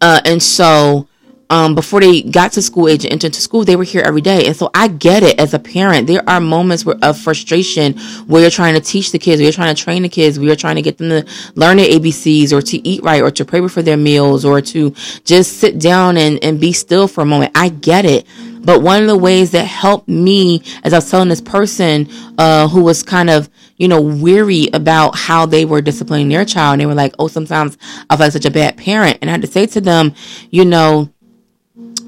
[0.00, 1.08] uh, and so
[1.50, 4.20] um, before they got to school age and entered into school, they were here every
[4.20, 4.46] day.
[4.46, 6.06] And so I get it as a parent.
[6.06, 9.52] There are moments where, of frustration where you're trying to teach the kids, where you're
[9.52, 12.52] trying to train the kids, where you're trying to get them to learn their ABCs
[12.52, 14.90] or to eat right or to pray before their meals or to
[15.24, 17.52] just sit down and, and be still for a moment.
[17.54, 18.26] I get it.
[18.60, 22.68] But one of the ways that helped me, as I was telling this person, uh,
[22.68, 26.80] who was kind of, you know, weary about how they were disciplining their child, and
[26.80, 27.78] they were like, oh, sometimes
[28.10, 29.18] I feel like such a bad parent.
[29.22, 30.12] And I had to say to them,
[30.50, 31.08] you know,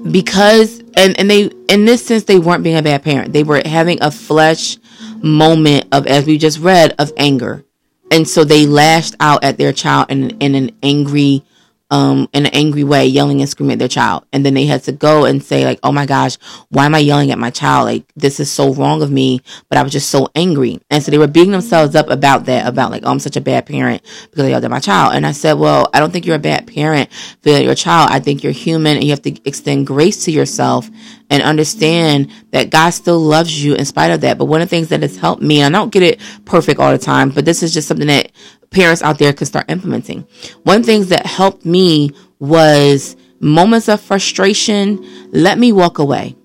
[0.09, 3.33] because and and they in this sense they weren't being a bad parent.
[3.33, 4.77] They were having a flesh
[5.21, 7.63] moment of as we just read of anger.
[8.09, 11.43] And so they lashed out at their child in in an angry
[11.91, 14.25] um, in an angry way, yelling and screaming at their child.
[14.31, 16.37] And then they had to go and say, like, oh my gosh,
[16.69, 17.85] why am I yelling at my child?
[17.85, 20.79] Like, this is so wrong of me, but I was just so angry.
[20.89, 23.41] And so they were beating themselves up about that, about like, oh, I'm such a
[23.41, 25.13] bad parent because I yelled at my child.
[25.13, 27.11] And I said, well, I don't think you're a bad parent
[27.43, 28.09] for your child.
[28.09, 30.89] I think you're human and you have to extend grace to yourself
[31.31, 34.37] and understand that God still loves you in spite of that.
[34.37, 36.79] But one of the things that has helped me, and I don't get it perfect
[36.79, 38.33] all the time, but this is just something that
[38.69, 40.27] parents out there can start implementing.
[40.63, 45.31] One of the things that helped me was moments of frustration.
[45.31, 46.35] Let me walk away.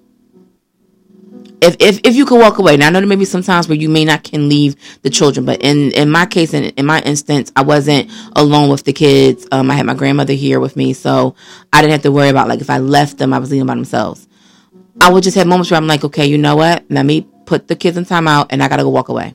[1.61, 3.67] If, if, if you could walk away, now I know there may be some times
[3.67, 6.87] where you may not can leave the children, but in, in my case, in, in
[6.87, 9.49] my instance, I wasn't alone with the kids.
[9.51, 11.35] Um, I had my grandmother here with me, so
[11.73, 13.75] I didn't have to worry about like if I left them, I was leaving by
[13.75, 14.29] themselves.
[15.01, 16.85] I would just have moments where I'm like, okay, you know what?
[16.89, 19.35] Let me put the kids in timeout and I gotta go walk away.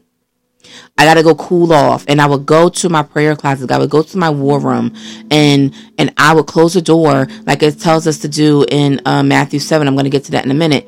[0.97, 2.06] I gotta go cool off.
[2.08, 3.71] And I would go to my prayer closet.
[3.71, 4.95] I would go to my war room
[5.30, 9.24] and and I would close the door like it tells us to do in uh,
[9.24, 9.88] Matthew seven.
[9.88, 10.88] I'm gonna get to that in a minute.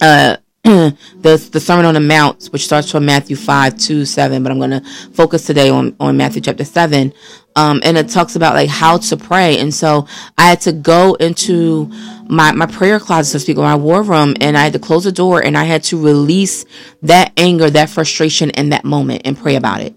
[0.00, 0.36] Uh
[1.22, 4.60] the the Sermon on the Mount, which starts from Matthew five to seven, but I'm
[4.60, 4.82] gonna
[5.14, 7.14] focus today on on Matthew chapter seven.
[7.56, 9.58] Um, and it talks about like how to pray.
[9.60, 11.86] And so I had to go into
[12.28, 14.78] my, my prayer closet, so to speak, or my war room, and I had to
[14.78, 16.66] close the door and I had to release
[17.02, 19.94] that anger, that frustration in that moment and pray about it.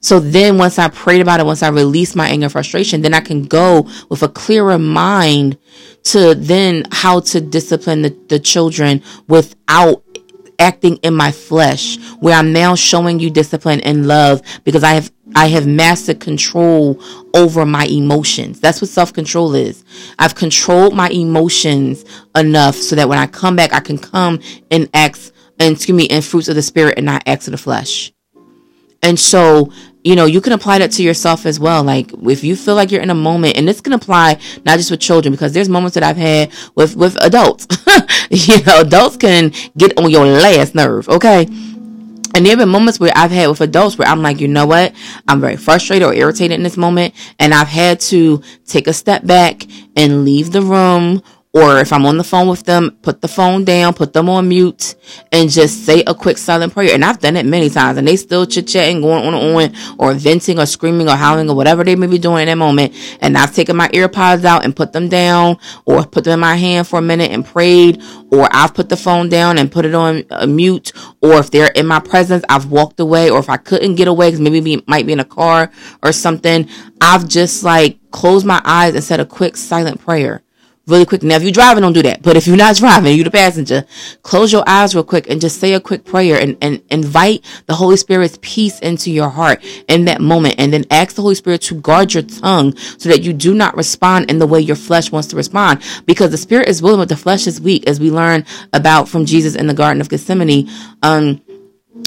[0.00, 3.14] So then once I prayed about it, once I released my anger and frustration, then
[3.14, 5.58] I can go with a clearer mind
[6.04, 10.04] to then how to discipline the, the children without
[10.58, 15.12] acting in my flesh, where I'm now showing you discipline and love because I have
[15.36, 17.02] I have mastered control
[17.34, 18.60] over my emotions.
[18.60, 19.84] That's what self control is.
[20.18, 24.88] I've controlled my emotions enough so that when I come back, I can come and
[24.94, 28.12] act and excuse me, in fruits of the spirit and not acts of the flesh.
[29.02, 29.72] And so
[30.08, 31.84] you know, you can apply that to yourself as well.
[31.84, 34.90] Like if you feel like you're in a moment, and this can apply not just
[34.90, 37.66] with children, because there's moments that I've had with with adults.
[38.30, 41.10] you know, adults can get on your last nerve.
[41.10, 41.42] Okay.
[42.34, 44.64] And there have been moments where I've had with adults where I'm like, you know
[44.64, 44.94] what?
[45.26, 47.12] I'm very frustrated or irritated in this moment.
[47.38, 51.22] And I've had to take a step back and leave the room
[51.54, 54.48] or if I'm on the phone with them, put the phone down, put them on
[54.48, 54.94] mute,
[55.32, 56.94] and just say a quick silent prayer.
[56.94, 59.96] And I've done it many times, and they still chit chatting, going on and on,
[59.98, 62.94] or venting, or screaming, or howling, or whatever they may be doing in that moment.
[63.22, 65.56] And I've taken my earpods out and put them down,
[65.86, 68.96] or put them in my hand for a minute and prayed, or I've put the
[68.96, 72.66] phone down and put it on uh, mute, or if they're in my presence, I've
[72.66, 75.24] walked away, or if I couldn't get away because maybe we might be in a
[75.24, 75.70] car
[76.02, 76.68] or something,
[77.00, 80.42] I've just like closed my eyes and said a quick silent prayer
[80.88, 81.22] really quick.
[81.22, 82.22] Now, if you're driving, don't do that.
[82.22, 83.84] But if you're not driving, you're the passenger,
[84.22, 87.74] close your eyes real quick and just say a quick prayer and, and invite the
[87.74, 90.56] Holy Spirit's peace into your heart in that moment.
[90.58, 93.76] And then ask the Holy Spirit to guard your tongue so that you do not
[93.76, 95.82] respond in the way your flesh wants to respond.
[96.06, 99.26] Because the Spirit is willing, but the flesh is weak, as we learn about from
[99.26, 100.68] Jesus in the Garden of Gethsemane.
[101.02, 101.42] Um,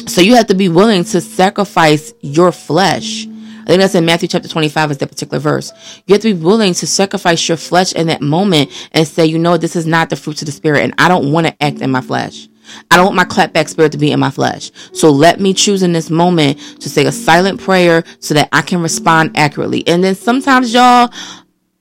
[0.07, 3.27] so you have to be willing to sacrifice your flesh
[3.61, 5.71] I think that's in Matthew chapter 25 is that particular verse.
[6.07, 9.37] You have to be willing to sacrifice your flesh in that moment and say, you
[9.37, 11.81] know, this is not the fruits of the spirit and I don't want to act
[11.81, 12.47] in my flesh.
[12.89, 14.71] I don't want my clapback spirit to be in my flesh.
[14.93, 18.61] So let me choose in this moment to say a silent prayer so that I
[18.61, 19.87] can respond accurately.
[19.87, 21.09] And then sometimes y'all,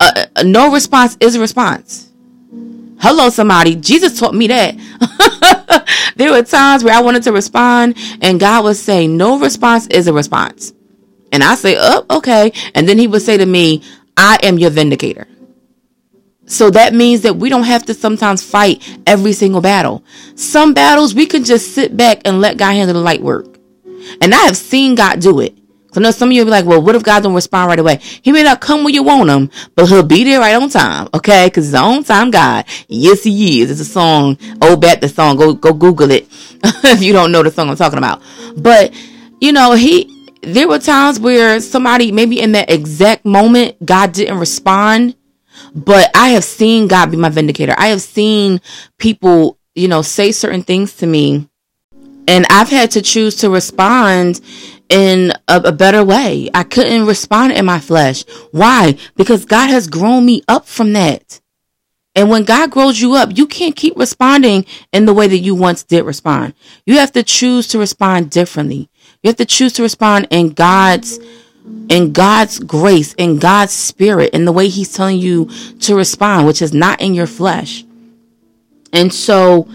[0.01, 2.11] uh, uh no response is a response.
[3.01, 3.77] Hello, somebody.
[3.77, 4.77] Jesus taught me that.
[6.17, 10.07] there were times where I wanted to respond and God would say, no response is
[10.07, 10.75] a response.
[11.33, 12.53] And I say, oh, okay.
[12.75, 13.83] And then he would say to me,
[14.17, 15.27] I am your vindicator.
[16.47, 20.03] So that means that we don't have to sometimes fight every single battle.
[20.35, 23.59] Some battles we can just sit back and let God handle the light work.
[24.21, 25.57] And I have seen God do it.
[25.93, 27.69] So I know some of you will be like, well, what if God don't respond
[27.69, 27.99] right away?
[28.23, 31.09] He may not come when you want him, but he'll be there right on time.
[31.15, 31.49] Okay.
[31.51, 32.65] Cause he's on time God.
[32.89, 33.71] Yes, he is.
[33.71, 34.37] It's a song.
[34.61, 35.37] Oh, bet the song.
[35.37, 36.29] Go, go Google it.
[36.65, 38.23] if you don't know the song I'm talking about.
[38.57, 38.93] But,
[39.41, 44.39] you know, he, there were times where somebody, maybe in that exact moment, God didn't
[44.39, 45.17] respond.
[45.75, 47.75] But I have seen God be my vindicator.
[47.77, 48.61] I have seen
[48.99, 51.49] people, you know, say certain things to me.
[52.27, 54.41] And I've had to choose to respond
[54.89, 56.49] in a, a, better way.
[56.55, 58.25] I couldn't respond in my flesh.
[58.53, 58.97] Why?
[59.17, 61.41] Because God has grown me up from that.
[62.17, 65.55] And when God grows you up, you can't keep responding in the way that you
[65.55, 66.55] once did respond.
[66.85, 68.90] You have to choose to respond differently.
[69.23, 71.19] You have to choose to respond in God's
[71.91, 75.47] in God's grace, in God's spirit, in the way He's telling you
[75.81, 77.85] to respond, which is not in your flesh.
[78.93, 79.69] And so,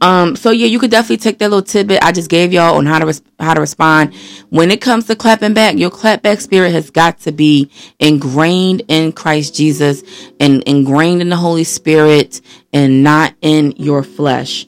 [0.00, 2.86] um, so yeah, you could definitely take that little tidbit I just gave y'all on
[2.86, 4.14] how to res- how to respond.
[4.50, 9.12] When it comes to clapping back, your clapback spirit has got to be ingrained in
[9.12, 10.02] Christ Jesus
[10.40, 12.40] and ingrained in the Holy Spirit,
[12.72, 14.66] and not in your flesh.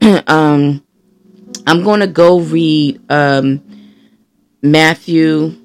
[0.26, 0.82] um,
[1.66, 3.67] I'm going to go read um
[4.62, 5.56] Matthew.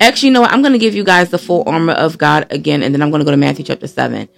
[0.00, 0.52] Actually, you know what?
[0.52, 3.10] I'm going to give you guys the full armor of God again, and then I'm
[3.10, 4.28] going to go to Matthew chapter 7.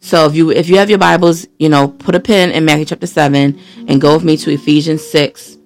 [0.00, 2.84] So if you if you have your Bibles, you know, put a pin in Matthew
[2.84, 3.58] chapter 7
[3.88, 5.56] and go with me to Ephesians 6,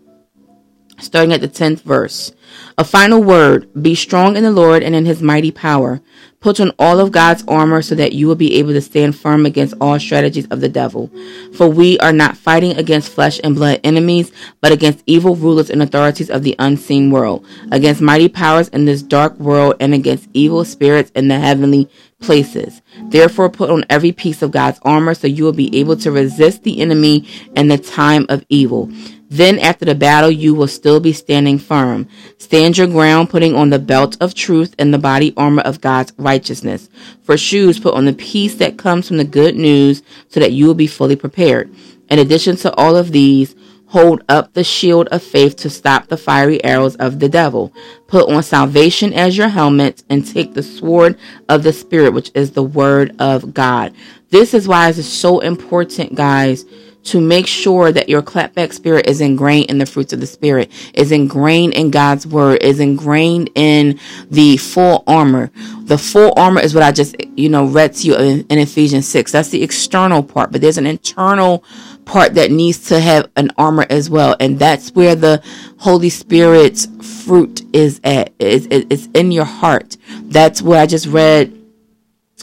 [0.98, 2.32] starting at the 10th verse.
[2.76, 6.00] A final word Be strong in the Lord and in his mighty power.
[6.40, 9.44] Put on all of God's armor so that you will be able to stand firm
[9.44, 11.10] against all strategies of the devil.
[11.54, 14.30] For we are not fighting against flesh and blood enemies,
[14.60, 19.02] but against evil rulers and authorities of the unseen world, against mighty powers in this
[19.02, 22.82] dark world, and against evil spirits in the heavenly places.
[23.08, 26.62] Therefore, put on every piece of God's armor so you will be able to resist
[26.62, 28.90] the enemy in the time of evil.
[29.30, 32.08] Then after the battle, you will still be standing firm.
[32.38, 36.14] Stand your ground, putting on the belt of truth and the body armor of God's
[36.16, 36.88] righteousness.
[37.22, 40.66] For shoes, put on the peace that comes from the good news so that you
[40.66, 41.70] will be fully prepared.
[42.08, 43.54] In addition to all of these,
[43.88, 47.72] hold up the shield of faith to stop the fiery arrows of the devil.
[48.06, 51.18] Put on salvation as your helmet and take the sword
[51.50, 53.94] of the Spirit, which is the word of God.
[54.30, 56.64] This is why it's so important, guys
[57.10, 60.70] to make sure that your clapback spirit is ingrained in the fruits of the spirit,
[60.92, 63.98] is ingrained in God's word, is ingrained in
[64.30, 65.50] the full armor.
[65.84, 69.08] The full armor is what I just, you know, read to you in, in Ephesians
[69.08, 69.32] 6.
[69.32, 71.64] That's the external part, but there's an internal
[72.04, 74.36] part that needs to have an armor as well.
[74.38, 75.42] And that's where the
[75.78, 76.86] Holy Spirit's
[77.24, 78.34] fruit is at.
[78.38, 79.96] It's, it's in your heart.
[80.24, 81.54] That's what I just read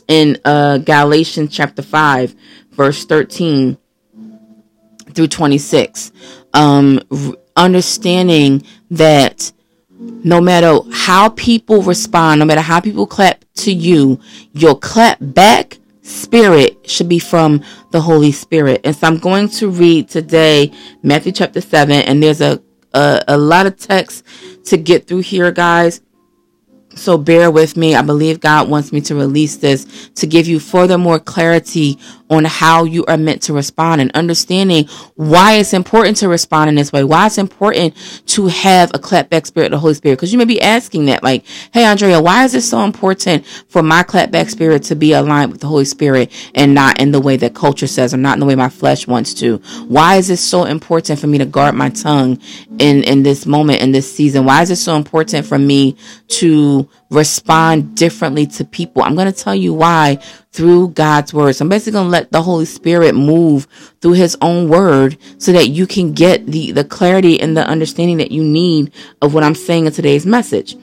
[0.08, 2.36] in uh, Galatians chapter 5,
[2.72, 3.78] verse 13
[5.16, 6.12] through 26.
[6.54, 7.02] Um,
[7.56, 9.52] understanding that
[9.98, 14.20] no matter how people respond, no matter how people clap to you,
[14.54, 18.82] your clap back spirit should be from the Holy Spirit.
[18.84, 22.62] And so I'm going to read today Matthew chapter 7, and there's a,
[22.94, 24.24] a, a lot of text
[24.66, 26.02] to get through here, guys.
[26.96, 27.94] So bear with me.
[27.94, 32.46] I believe God wants me to release this to give you further more clarity on
[32.46, 36.92] how you are meant to respond and understanding why it's important to respond in this
[36.92, 40.16] way, why it's important to have a clapback spirit of the Holy Spirit.
[40.16, 43.84] Because you may be asking that, like, hey, Andrea, why is it so important for
[43.84, 47.38] my clapback spirit to be aligned with the Holy Spirit and not in the way
[47.38, 49.58] that culture says or not in the way my flesh wants to?
[49.88, 52.40] Why is it so important for me to guard my tongue
[52.80, 54.46] in, in this moment, in this season?
[54.46, 55.96] Why is it so important for me
[56.30, 59.04] to respond differently to people?
[59.04, 60.20] I'm going to tell you why
[60.52, 61.54] through God's word.
[61.54, 63.68] So I'm basically going to let the Holy Spirit move
[64.02, 68.18] through his own word so that you can get the, the clarity and the understanding
[68.18, 70.78] that you need of what I'm saying in today's message.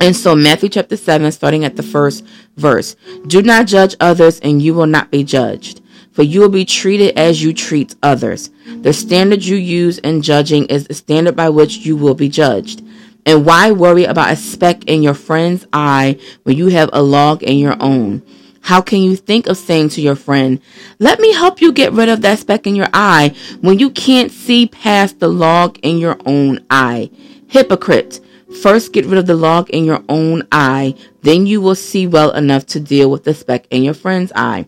[0.00, 2.24] And so Matthew chapter 7, starting at the first
[2.56, 2.94] verse,
[3.26, 5.80] do not judge others and you will not be judged,
[6.12, 8.50] for you will be treated as you treat others.
[8.82, 12.82] The standard you use in judging is the standard by which you will be judged.
[13.26, 17.42] And why worry about a speck in your friend's eye when you have a log
[17.42, 18.22] in your own?
[18.62, 20.60] How can you think of saying to your friend,
[20.98, 24.30] let me help you get rid of that speck in your eye when you can't
[24.30, 27.10] see past the log in your own eye?
[27.48, 28.20] Hypocrite.
[28.62, 32.32] First get rid of the log in your own eye, then you will see well
[32.32, 34.66] enough to deal with the speck in your friend's eye.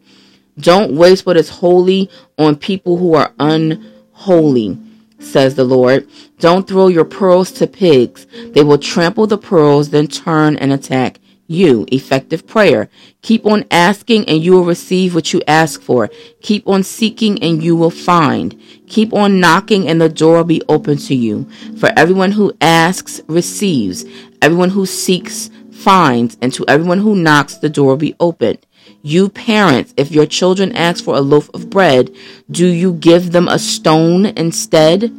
[0.59, 4.79] Don't waste what is holy on people who are unholy,
[5.23, 6.09] says the Lord.
[6.39, 8.27] Don't throw your pearls to pigs.
[8.53, 11.87] They will trample the pearls, then turn and attack you.
[11.93, 12.89] Effective prayer.
[13.21, 16.09] Keep on asking and you will receive what you ask for.
[16.43, 18.61] Keep on seeking and you will find.
[18.87, 21.49] Keep on knocking and the door will be open to you.
[21.79, 24.05] For everyone who asks receives.
[24.41, 26.37] Everyone who seeks finds.
[26.41, 28.59] And to everyone who knocks, the door will be opened.
[29.03, 32.15] You parents, if your children ask for a loaf of bread,
[32.51, 35.13] do you give them a stone instead?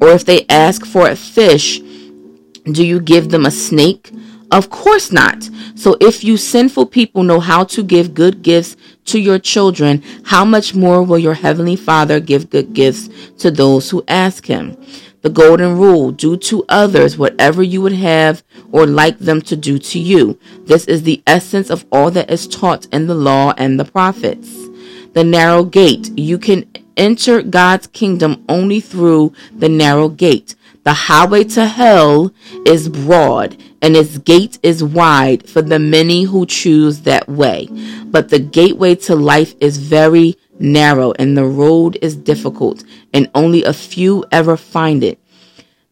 [0.00, 1.80] Or if they ask for a fish,
[2.64, 4.10] do you give them a snake?
[4.50, 5.48] Of course not.
[5.74, 10.44] So if you sinful people know how to give good gifts to your children, how
[10.44, 13.08] much more will your heavenly Father give good gifts
[13.38, 14.76] to those who ask him?
[15.22, 19.78] The golden rule, do to others whatever you would have or like them to do
[19.78, 20.38] to you.
[20.64, 24.48] This is the essence of all that is taught in the law and the prophets.
[25.14, 30.54] The narrow gate, you can enter God's kingdom only through the narrow gate.
[30.84, 32.32] The highway to hell
[32.64, 37.68] is broad and its gate is wide for the many who choose that way.
[38.06, 43.64] But the gateway to life is very narrow and the road is difficult and only
[43.64, 45.18] a few ever find it.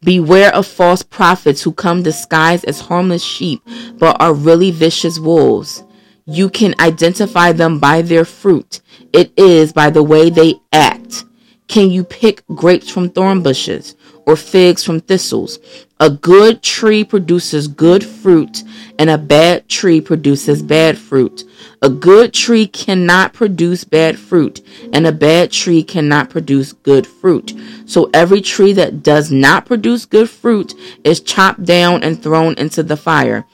[0.02, 3.62] Beware of false prophets who come disguised as harmless sheep
[3.98, 5.82] but are really vicious wolves.
[6.26, 8.80] You can identify them by their fruit.
[9.12, 11.24] It is by the way they act.
[11.68, 13.96] Can you pick grapes from thorn bushes
[14.26, 15.58] or figs from thistles?
[15.98, 18.62] A good tree produces good fruit
[18.98, 21.44] and a bad tree produces bad fruit.
[21.80, 24.60] A good tree cannot produce bad fruit
[24.92, 27.54] and a bad tree cannot produce good fruit.
[27.86, 32.82] So every tree that does not produce good fruit is chopped down and thrown into
[32.82, 33.46] the fire.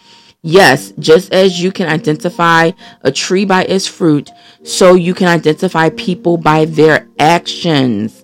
[0.43, 2.72] Yes, just as you can identify
[3.03, 4.28] a tree by its fruit,
[4.64, 8.21] so you can identify people by their actions.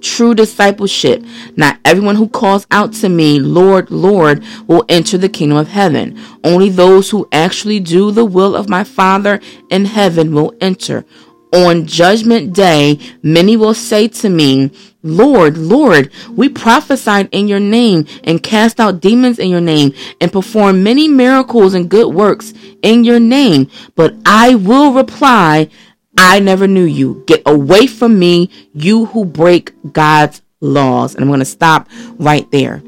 [0.00, 1.24] True discipleship.
[1.56, 6.18] Not everyone who calls out to me, Lord, Lord, will enter the kingdom of heaven.
[6.44, 9.40] Only those who actually do the will of my Father
[9.70, 11.04] in heaven will enter.
[11.52, 14.70] On judgment day, many will say to me,
[15.02, 20.32] Lord, Lord, we prophesied in your name and cast out demons in your name and
[20.32, 23.70] performed many miracles and good works in your name.
[23.94, 25.70] But I will reply,
[26.16, 27.22] I never knew you.
[27.26, 31.14] Get away from me, you who break God's laws.
[31.14, 31.88] And I'm going to stop
[32.18, 32.82] right there.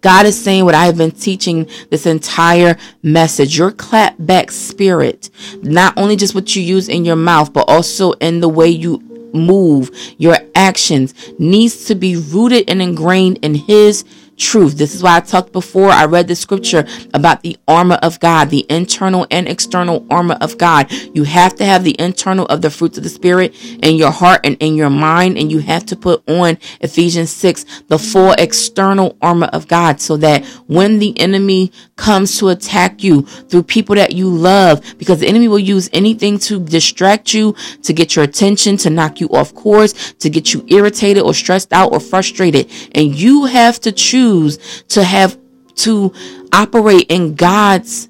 [0.00, 3.58] God is saying what I have been teaching this entire message.
[3.58, 5.30] Your clapback spirit,
[5.62, 9.02] not only just what you use in your mouth, but also in the way you
[9.32, 14.04] move, your actions needs to be rooted and ingrained in His
[14.38, 14.78] truth.
[14.78, 15.90] This is why I talked before.
[15.90, 20.56] I read the scripture about the armor of God, the internal and external armor of
[20.56, 20.90] God.
[21.14, 24.40] You have to have the internal of the fruits of the spirit in your heart
[24.44, 25.36] and in your mind.
[25.36, 30.16] And you have to put on Ephesians 6, the full external armor of God so
[30.18, 35.26] that when the enemy comes to attack you through people that you love, because the
[35.26, 39.52] enemy will use anything to distract you, to get your attention, to knock you off
[39.54, 42.70] course, to get you irritated or stressed out or frustrated.
[42.92, 45.38] And you have to choose choose to have
[45.76, 46.12] to
[46.52, 48.08] operate in God's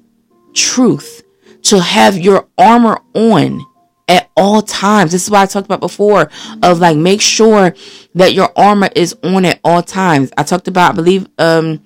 [0.53, 1.23] truth,
[1.63, 3.65] to have your armor on
[4.07, 5.11] at all times.
[5.11, 6.29] This is what I talked about before
[6.63, 7.75] of like make sure
[8.15, 10.31] that your armor is on at all times.
[10.35, 11.81] I talked about, I believe, um,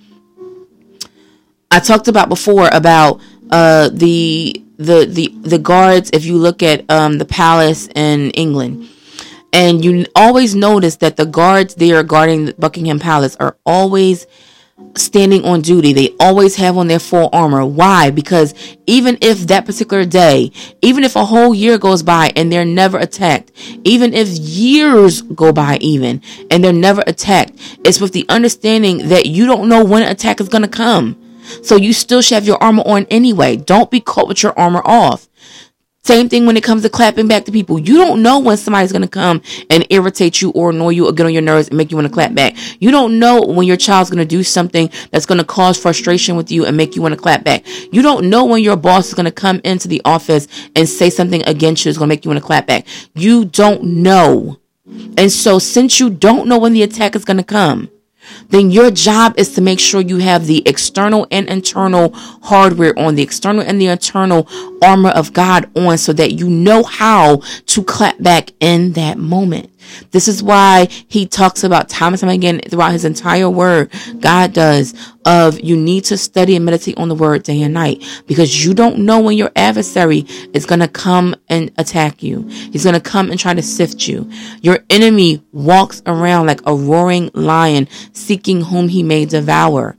[1.70, 3.20] I talked about before about
[3.52, 6.12] uh, the the the the guards.
[6.14, 8.88] If you look at um, the palace in England,
[9.54, 14.26] and you always notice that the guards there guarding Buckingham Palace are always
[14.96, 15.94] standing on duty.
[15.94, 17.66] They always have on their full armor.
[17.66, 18.10] Why?
[18.10, 18.54] Because
[18.88, 20.52] even if that particular day,
[20.82, 23.52] even if a whole year goes by and they're never attacked,
[23.84, 27.54] even if years go by even and they're never attacked,
[27.86, 31.20] it's with the understanding that you don't know when an attack is going to come.
[31.62, 33.58] So you still should have your armor on anyway.
[33.58, 35.28] Don't be caught with your armor off.
[36.06, 37.80] Same thing when it comes to clapping back to people.
[37.80, 41.14] You don't know when somebody's going to come and irritate you or annoy you or
[41.14, 42.58] get on your nerves and make you want to clap back.
[42.82, 46.36] You don't know when your child's going to do something that's going to cause frustration
[46.36, 47.66] with you and make you want to clap back.
[47.94, 51.10] You don't know when your boss is going to come into the office and say
[51.10, 52.86] something against you that's going to make you want to clap back.
[53.16, 54.60] You don't know.
[55.18, 57.90] And so since you don't know when the attack is going to come,
[58.50, 63.16] then your job is to make sure you have the external and internal hardware on,
[63.16, 64.48] the external and the internal
[64.82, 69.70] armor of God on so that you know how to clap back in that moment.
[70.12, 73.92] This is why he talks about time and time again throughout his entire word.
[74.20, 74.94] God does
[75.26, 78.74] of you need to study and meditate on the word day and night because you
[78.74, 82.48] don't know when your adversary is going to come and attack you.
[82.48, 84.30] He's going to come and try to sift you.
[84.62, 89.98] Your enemy walks around like a roaring lion seeking whom he may devour.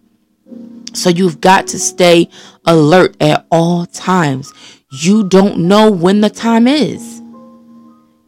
[0.92, 2.28] So you've got to stay
[2.66, 4.52] alert at all times.
[4.90, 7.20] You don't know when the time is.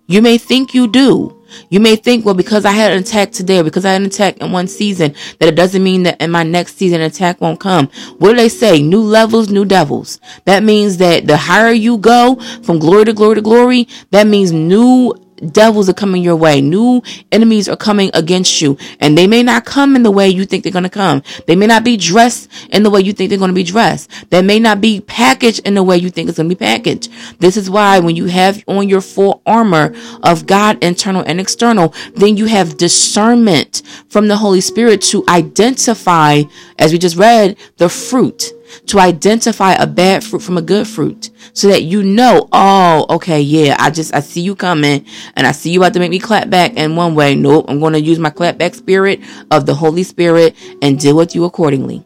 [0.09, 1.36] You may think you do,
[1.69, 4.07] you may think, well, because I had an attack today or because I had an
[4.07, 7.41] attack in one season, that it doesn't mean that in my next season an attack
[7.41, 7.89] won't come.
[8.19, 8.83] What do they say?
[8.83, 10.21] New levels, new devils.
[10.45, 14.53] That means that the higher you go from glory to glory to glory, that means
[14.53, 15.15] new
[15.53, 16.61] devils are coming your way.
[16.61, 18.76] New enemies are coming against you.
[19.01, 21.22] And they may not come in the way you think they're going to come.
[21.47, 24.30] They may not be dressed in the way you think they're going to be dressed.
[24.30, 27.11] They may not be packaged in the way you think it's going to be packaged.
[27.39, 31.95] This is why when you have on your full armor of God, internal and external,
[32.14, 36.43] then you have discernment from the Holy Spirit to identify,
[36.78, 38.53] as we just read, the fruit
[38.87, 43.41] to identify a bad fruit from a good fruit so that you know, oh, okay,
[43.41, 46.19] yeah, I just, I see you coming and I see you about to make me
[46.19, 47.35] clap back in one way.
[47.35, 51.17] Nope, I'm going to use my clap back spirit of the Holy Spirit and deal
[51.17, 52.05] with you accordingly.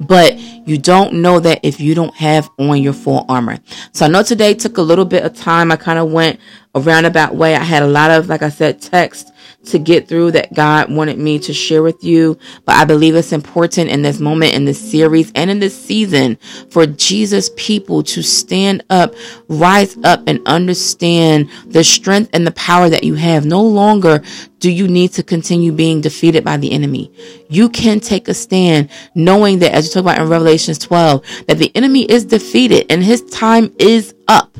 [0.00, 3.58] But you don't know that if you don't have on your full armor.
[3.92, 5.72] So I know today took a little bit of time.
[5.72, 6.38] I kind of went
[6.74, 7.56] a roundabout way.
[7.56, 9.32] I had a lot of, like I said, text
[9.64, 12.38] to get through that God wanted me to share with you.
[12.64, 16.38] But I believe it's important in this moment, in this series, and in this season
[16.70, 19.14] for Jesus people to stand up,
[19.48, 23.44] rise up, and understand the strength and the power that you have.
[23.44, 24.22] No longer
[24.58, 27.12] do you need to continue being defeated by the enemy.
[27.48, 31.58] You can take a stand knowing that, as you talk about in Revelations 12, that
[31.58, 34.56] the enemy is defeated and his time is up.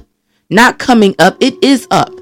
[0.51, 2.18] Not coming up, it is up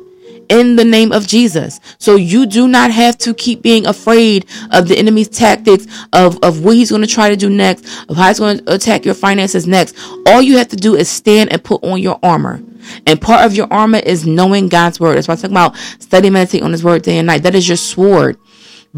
[0.48, 1.80] in the name of Jesus.
[1.98, 6.64] So you do not have to keep being afraid of the enemy's tactics of, of
[6.64, 9.14] what he's going to try to do next, of how he's going to attack your
[9.14, 9.96] finances next.
[10.26, 12.62] All you have to do is stand and put on your armor.
[13.06, 15.16] And part of your armor is knowing God's word.
[15.16, 17.42] That's why I talk about study, meditate on his word day and night.
[17.42, 18.38] That is your sword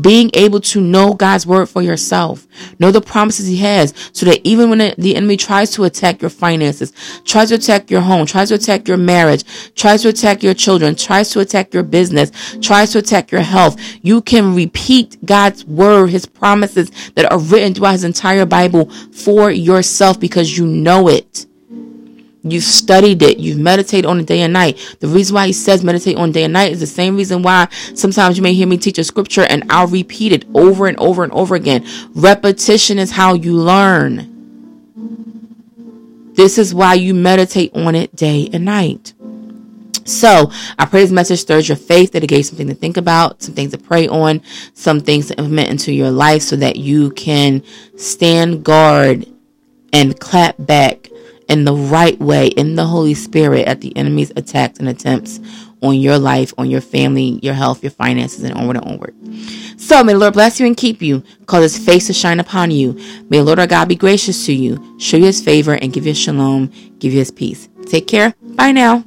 [0.00, 2.46] being able to know God's word for yourself,
[2.78, 6.30] know the promises he has so that even when the enemy tries to attack your
[6.30, 6.92] finances,
[7.24, 9.44] tries to attack your home, tries to attack your marriage,
[9.74, 12.30] tries to attack your children, tries to attack your business,
[12.60, 17.74] tries to attack your health, you can repeat God's word, his promises that are written
[17.74, 21.46] throughout his entire Bible for yourself because you know it.
[22.50, 23.38] You've studied it.
[23.38, 24.96] You've meditated on it day and night.
[25.00, 27.68] The reason why he says meditate on day and night is the same reason why
[27.94, 31.24] sometimes you may hear me teach a scripture and I'll repeat it over and over
[31.24, 31.86] and over again.
[32.14, 34.34] Repetition is how you learn.
[36.34, 39.12] This is why you meditate on it day and night.
[40.04, 43.42] So I pray this message stirs your faith, that it gave something to think about,
[43.42, 44.40] some things to pray on,
[44.72, 47.62] some things to implement into your life so that you can
[47.96, 49.26] stand guard
[49.92, 51.10] and clap back
[51.48, 55.40] in the right way in the Holy Spirit at the enemy's attacks and attempts
[55.82, 59.14] on your life, on your family, your health, your finances, and onward and onward.
[59.80, 62.70] So may the Lord bless you and keep you, cause his face to shine upon
[62.70, 62.94] you.
[63.30, 66.06] May the Lord our God be gracious to you, show you his favor, and give
[66.06, 66.66] you shalom,
[66.98, 67.68] give you his peace.
[67.86, 68.34] Take care.
[68.42, 69.04] Bye now.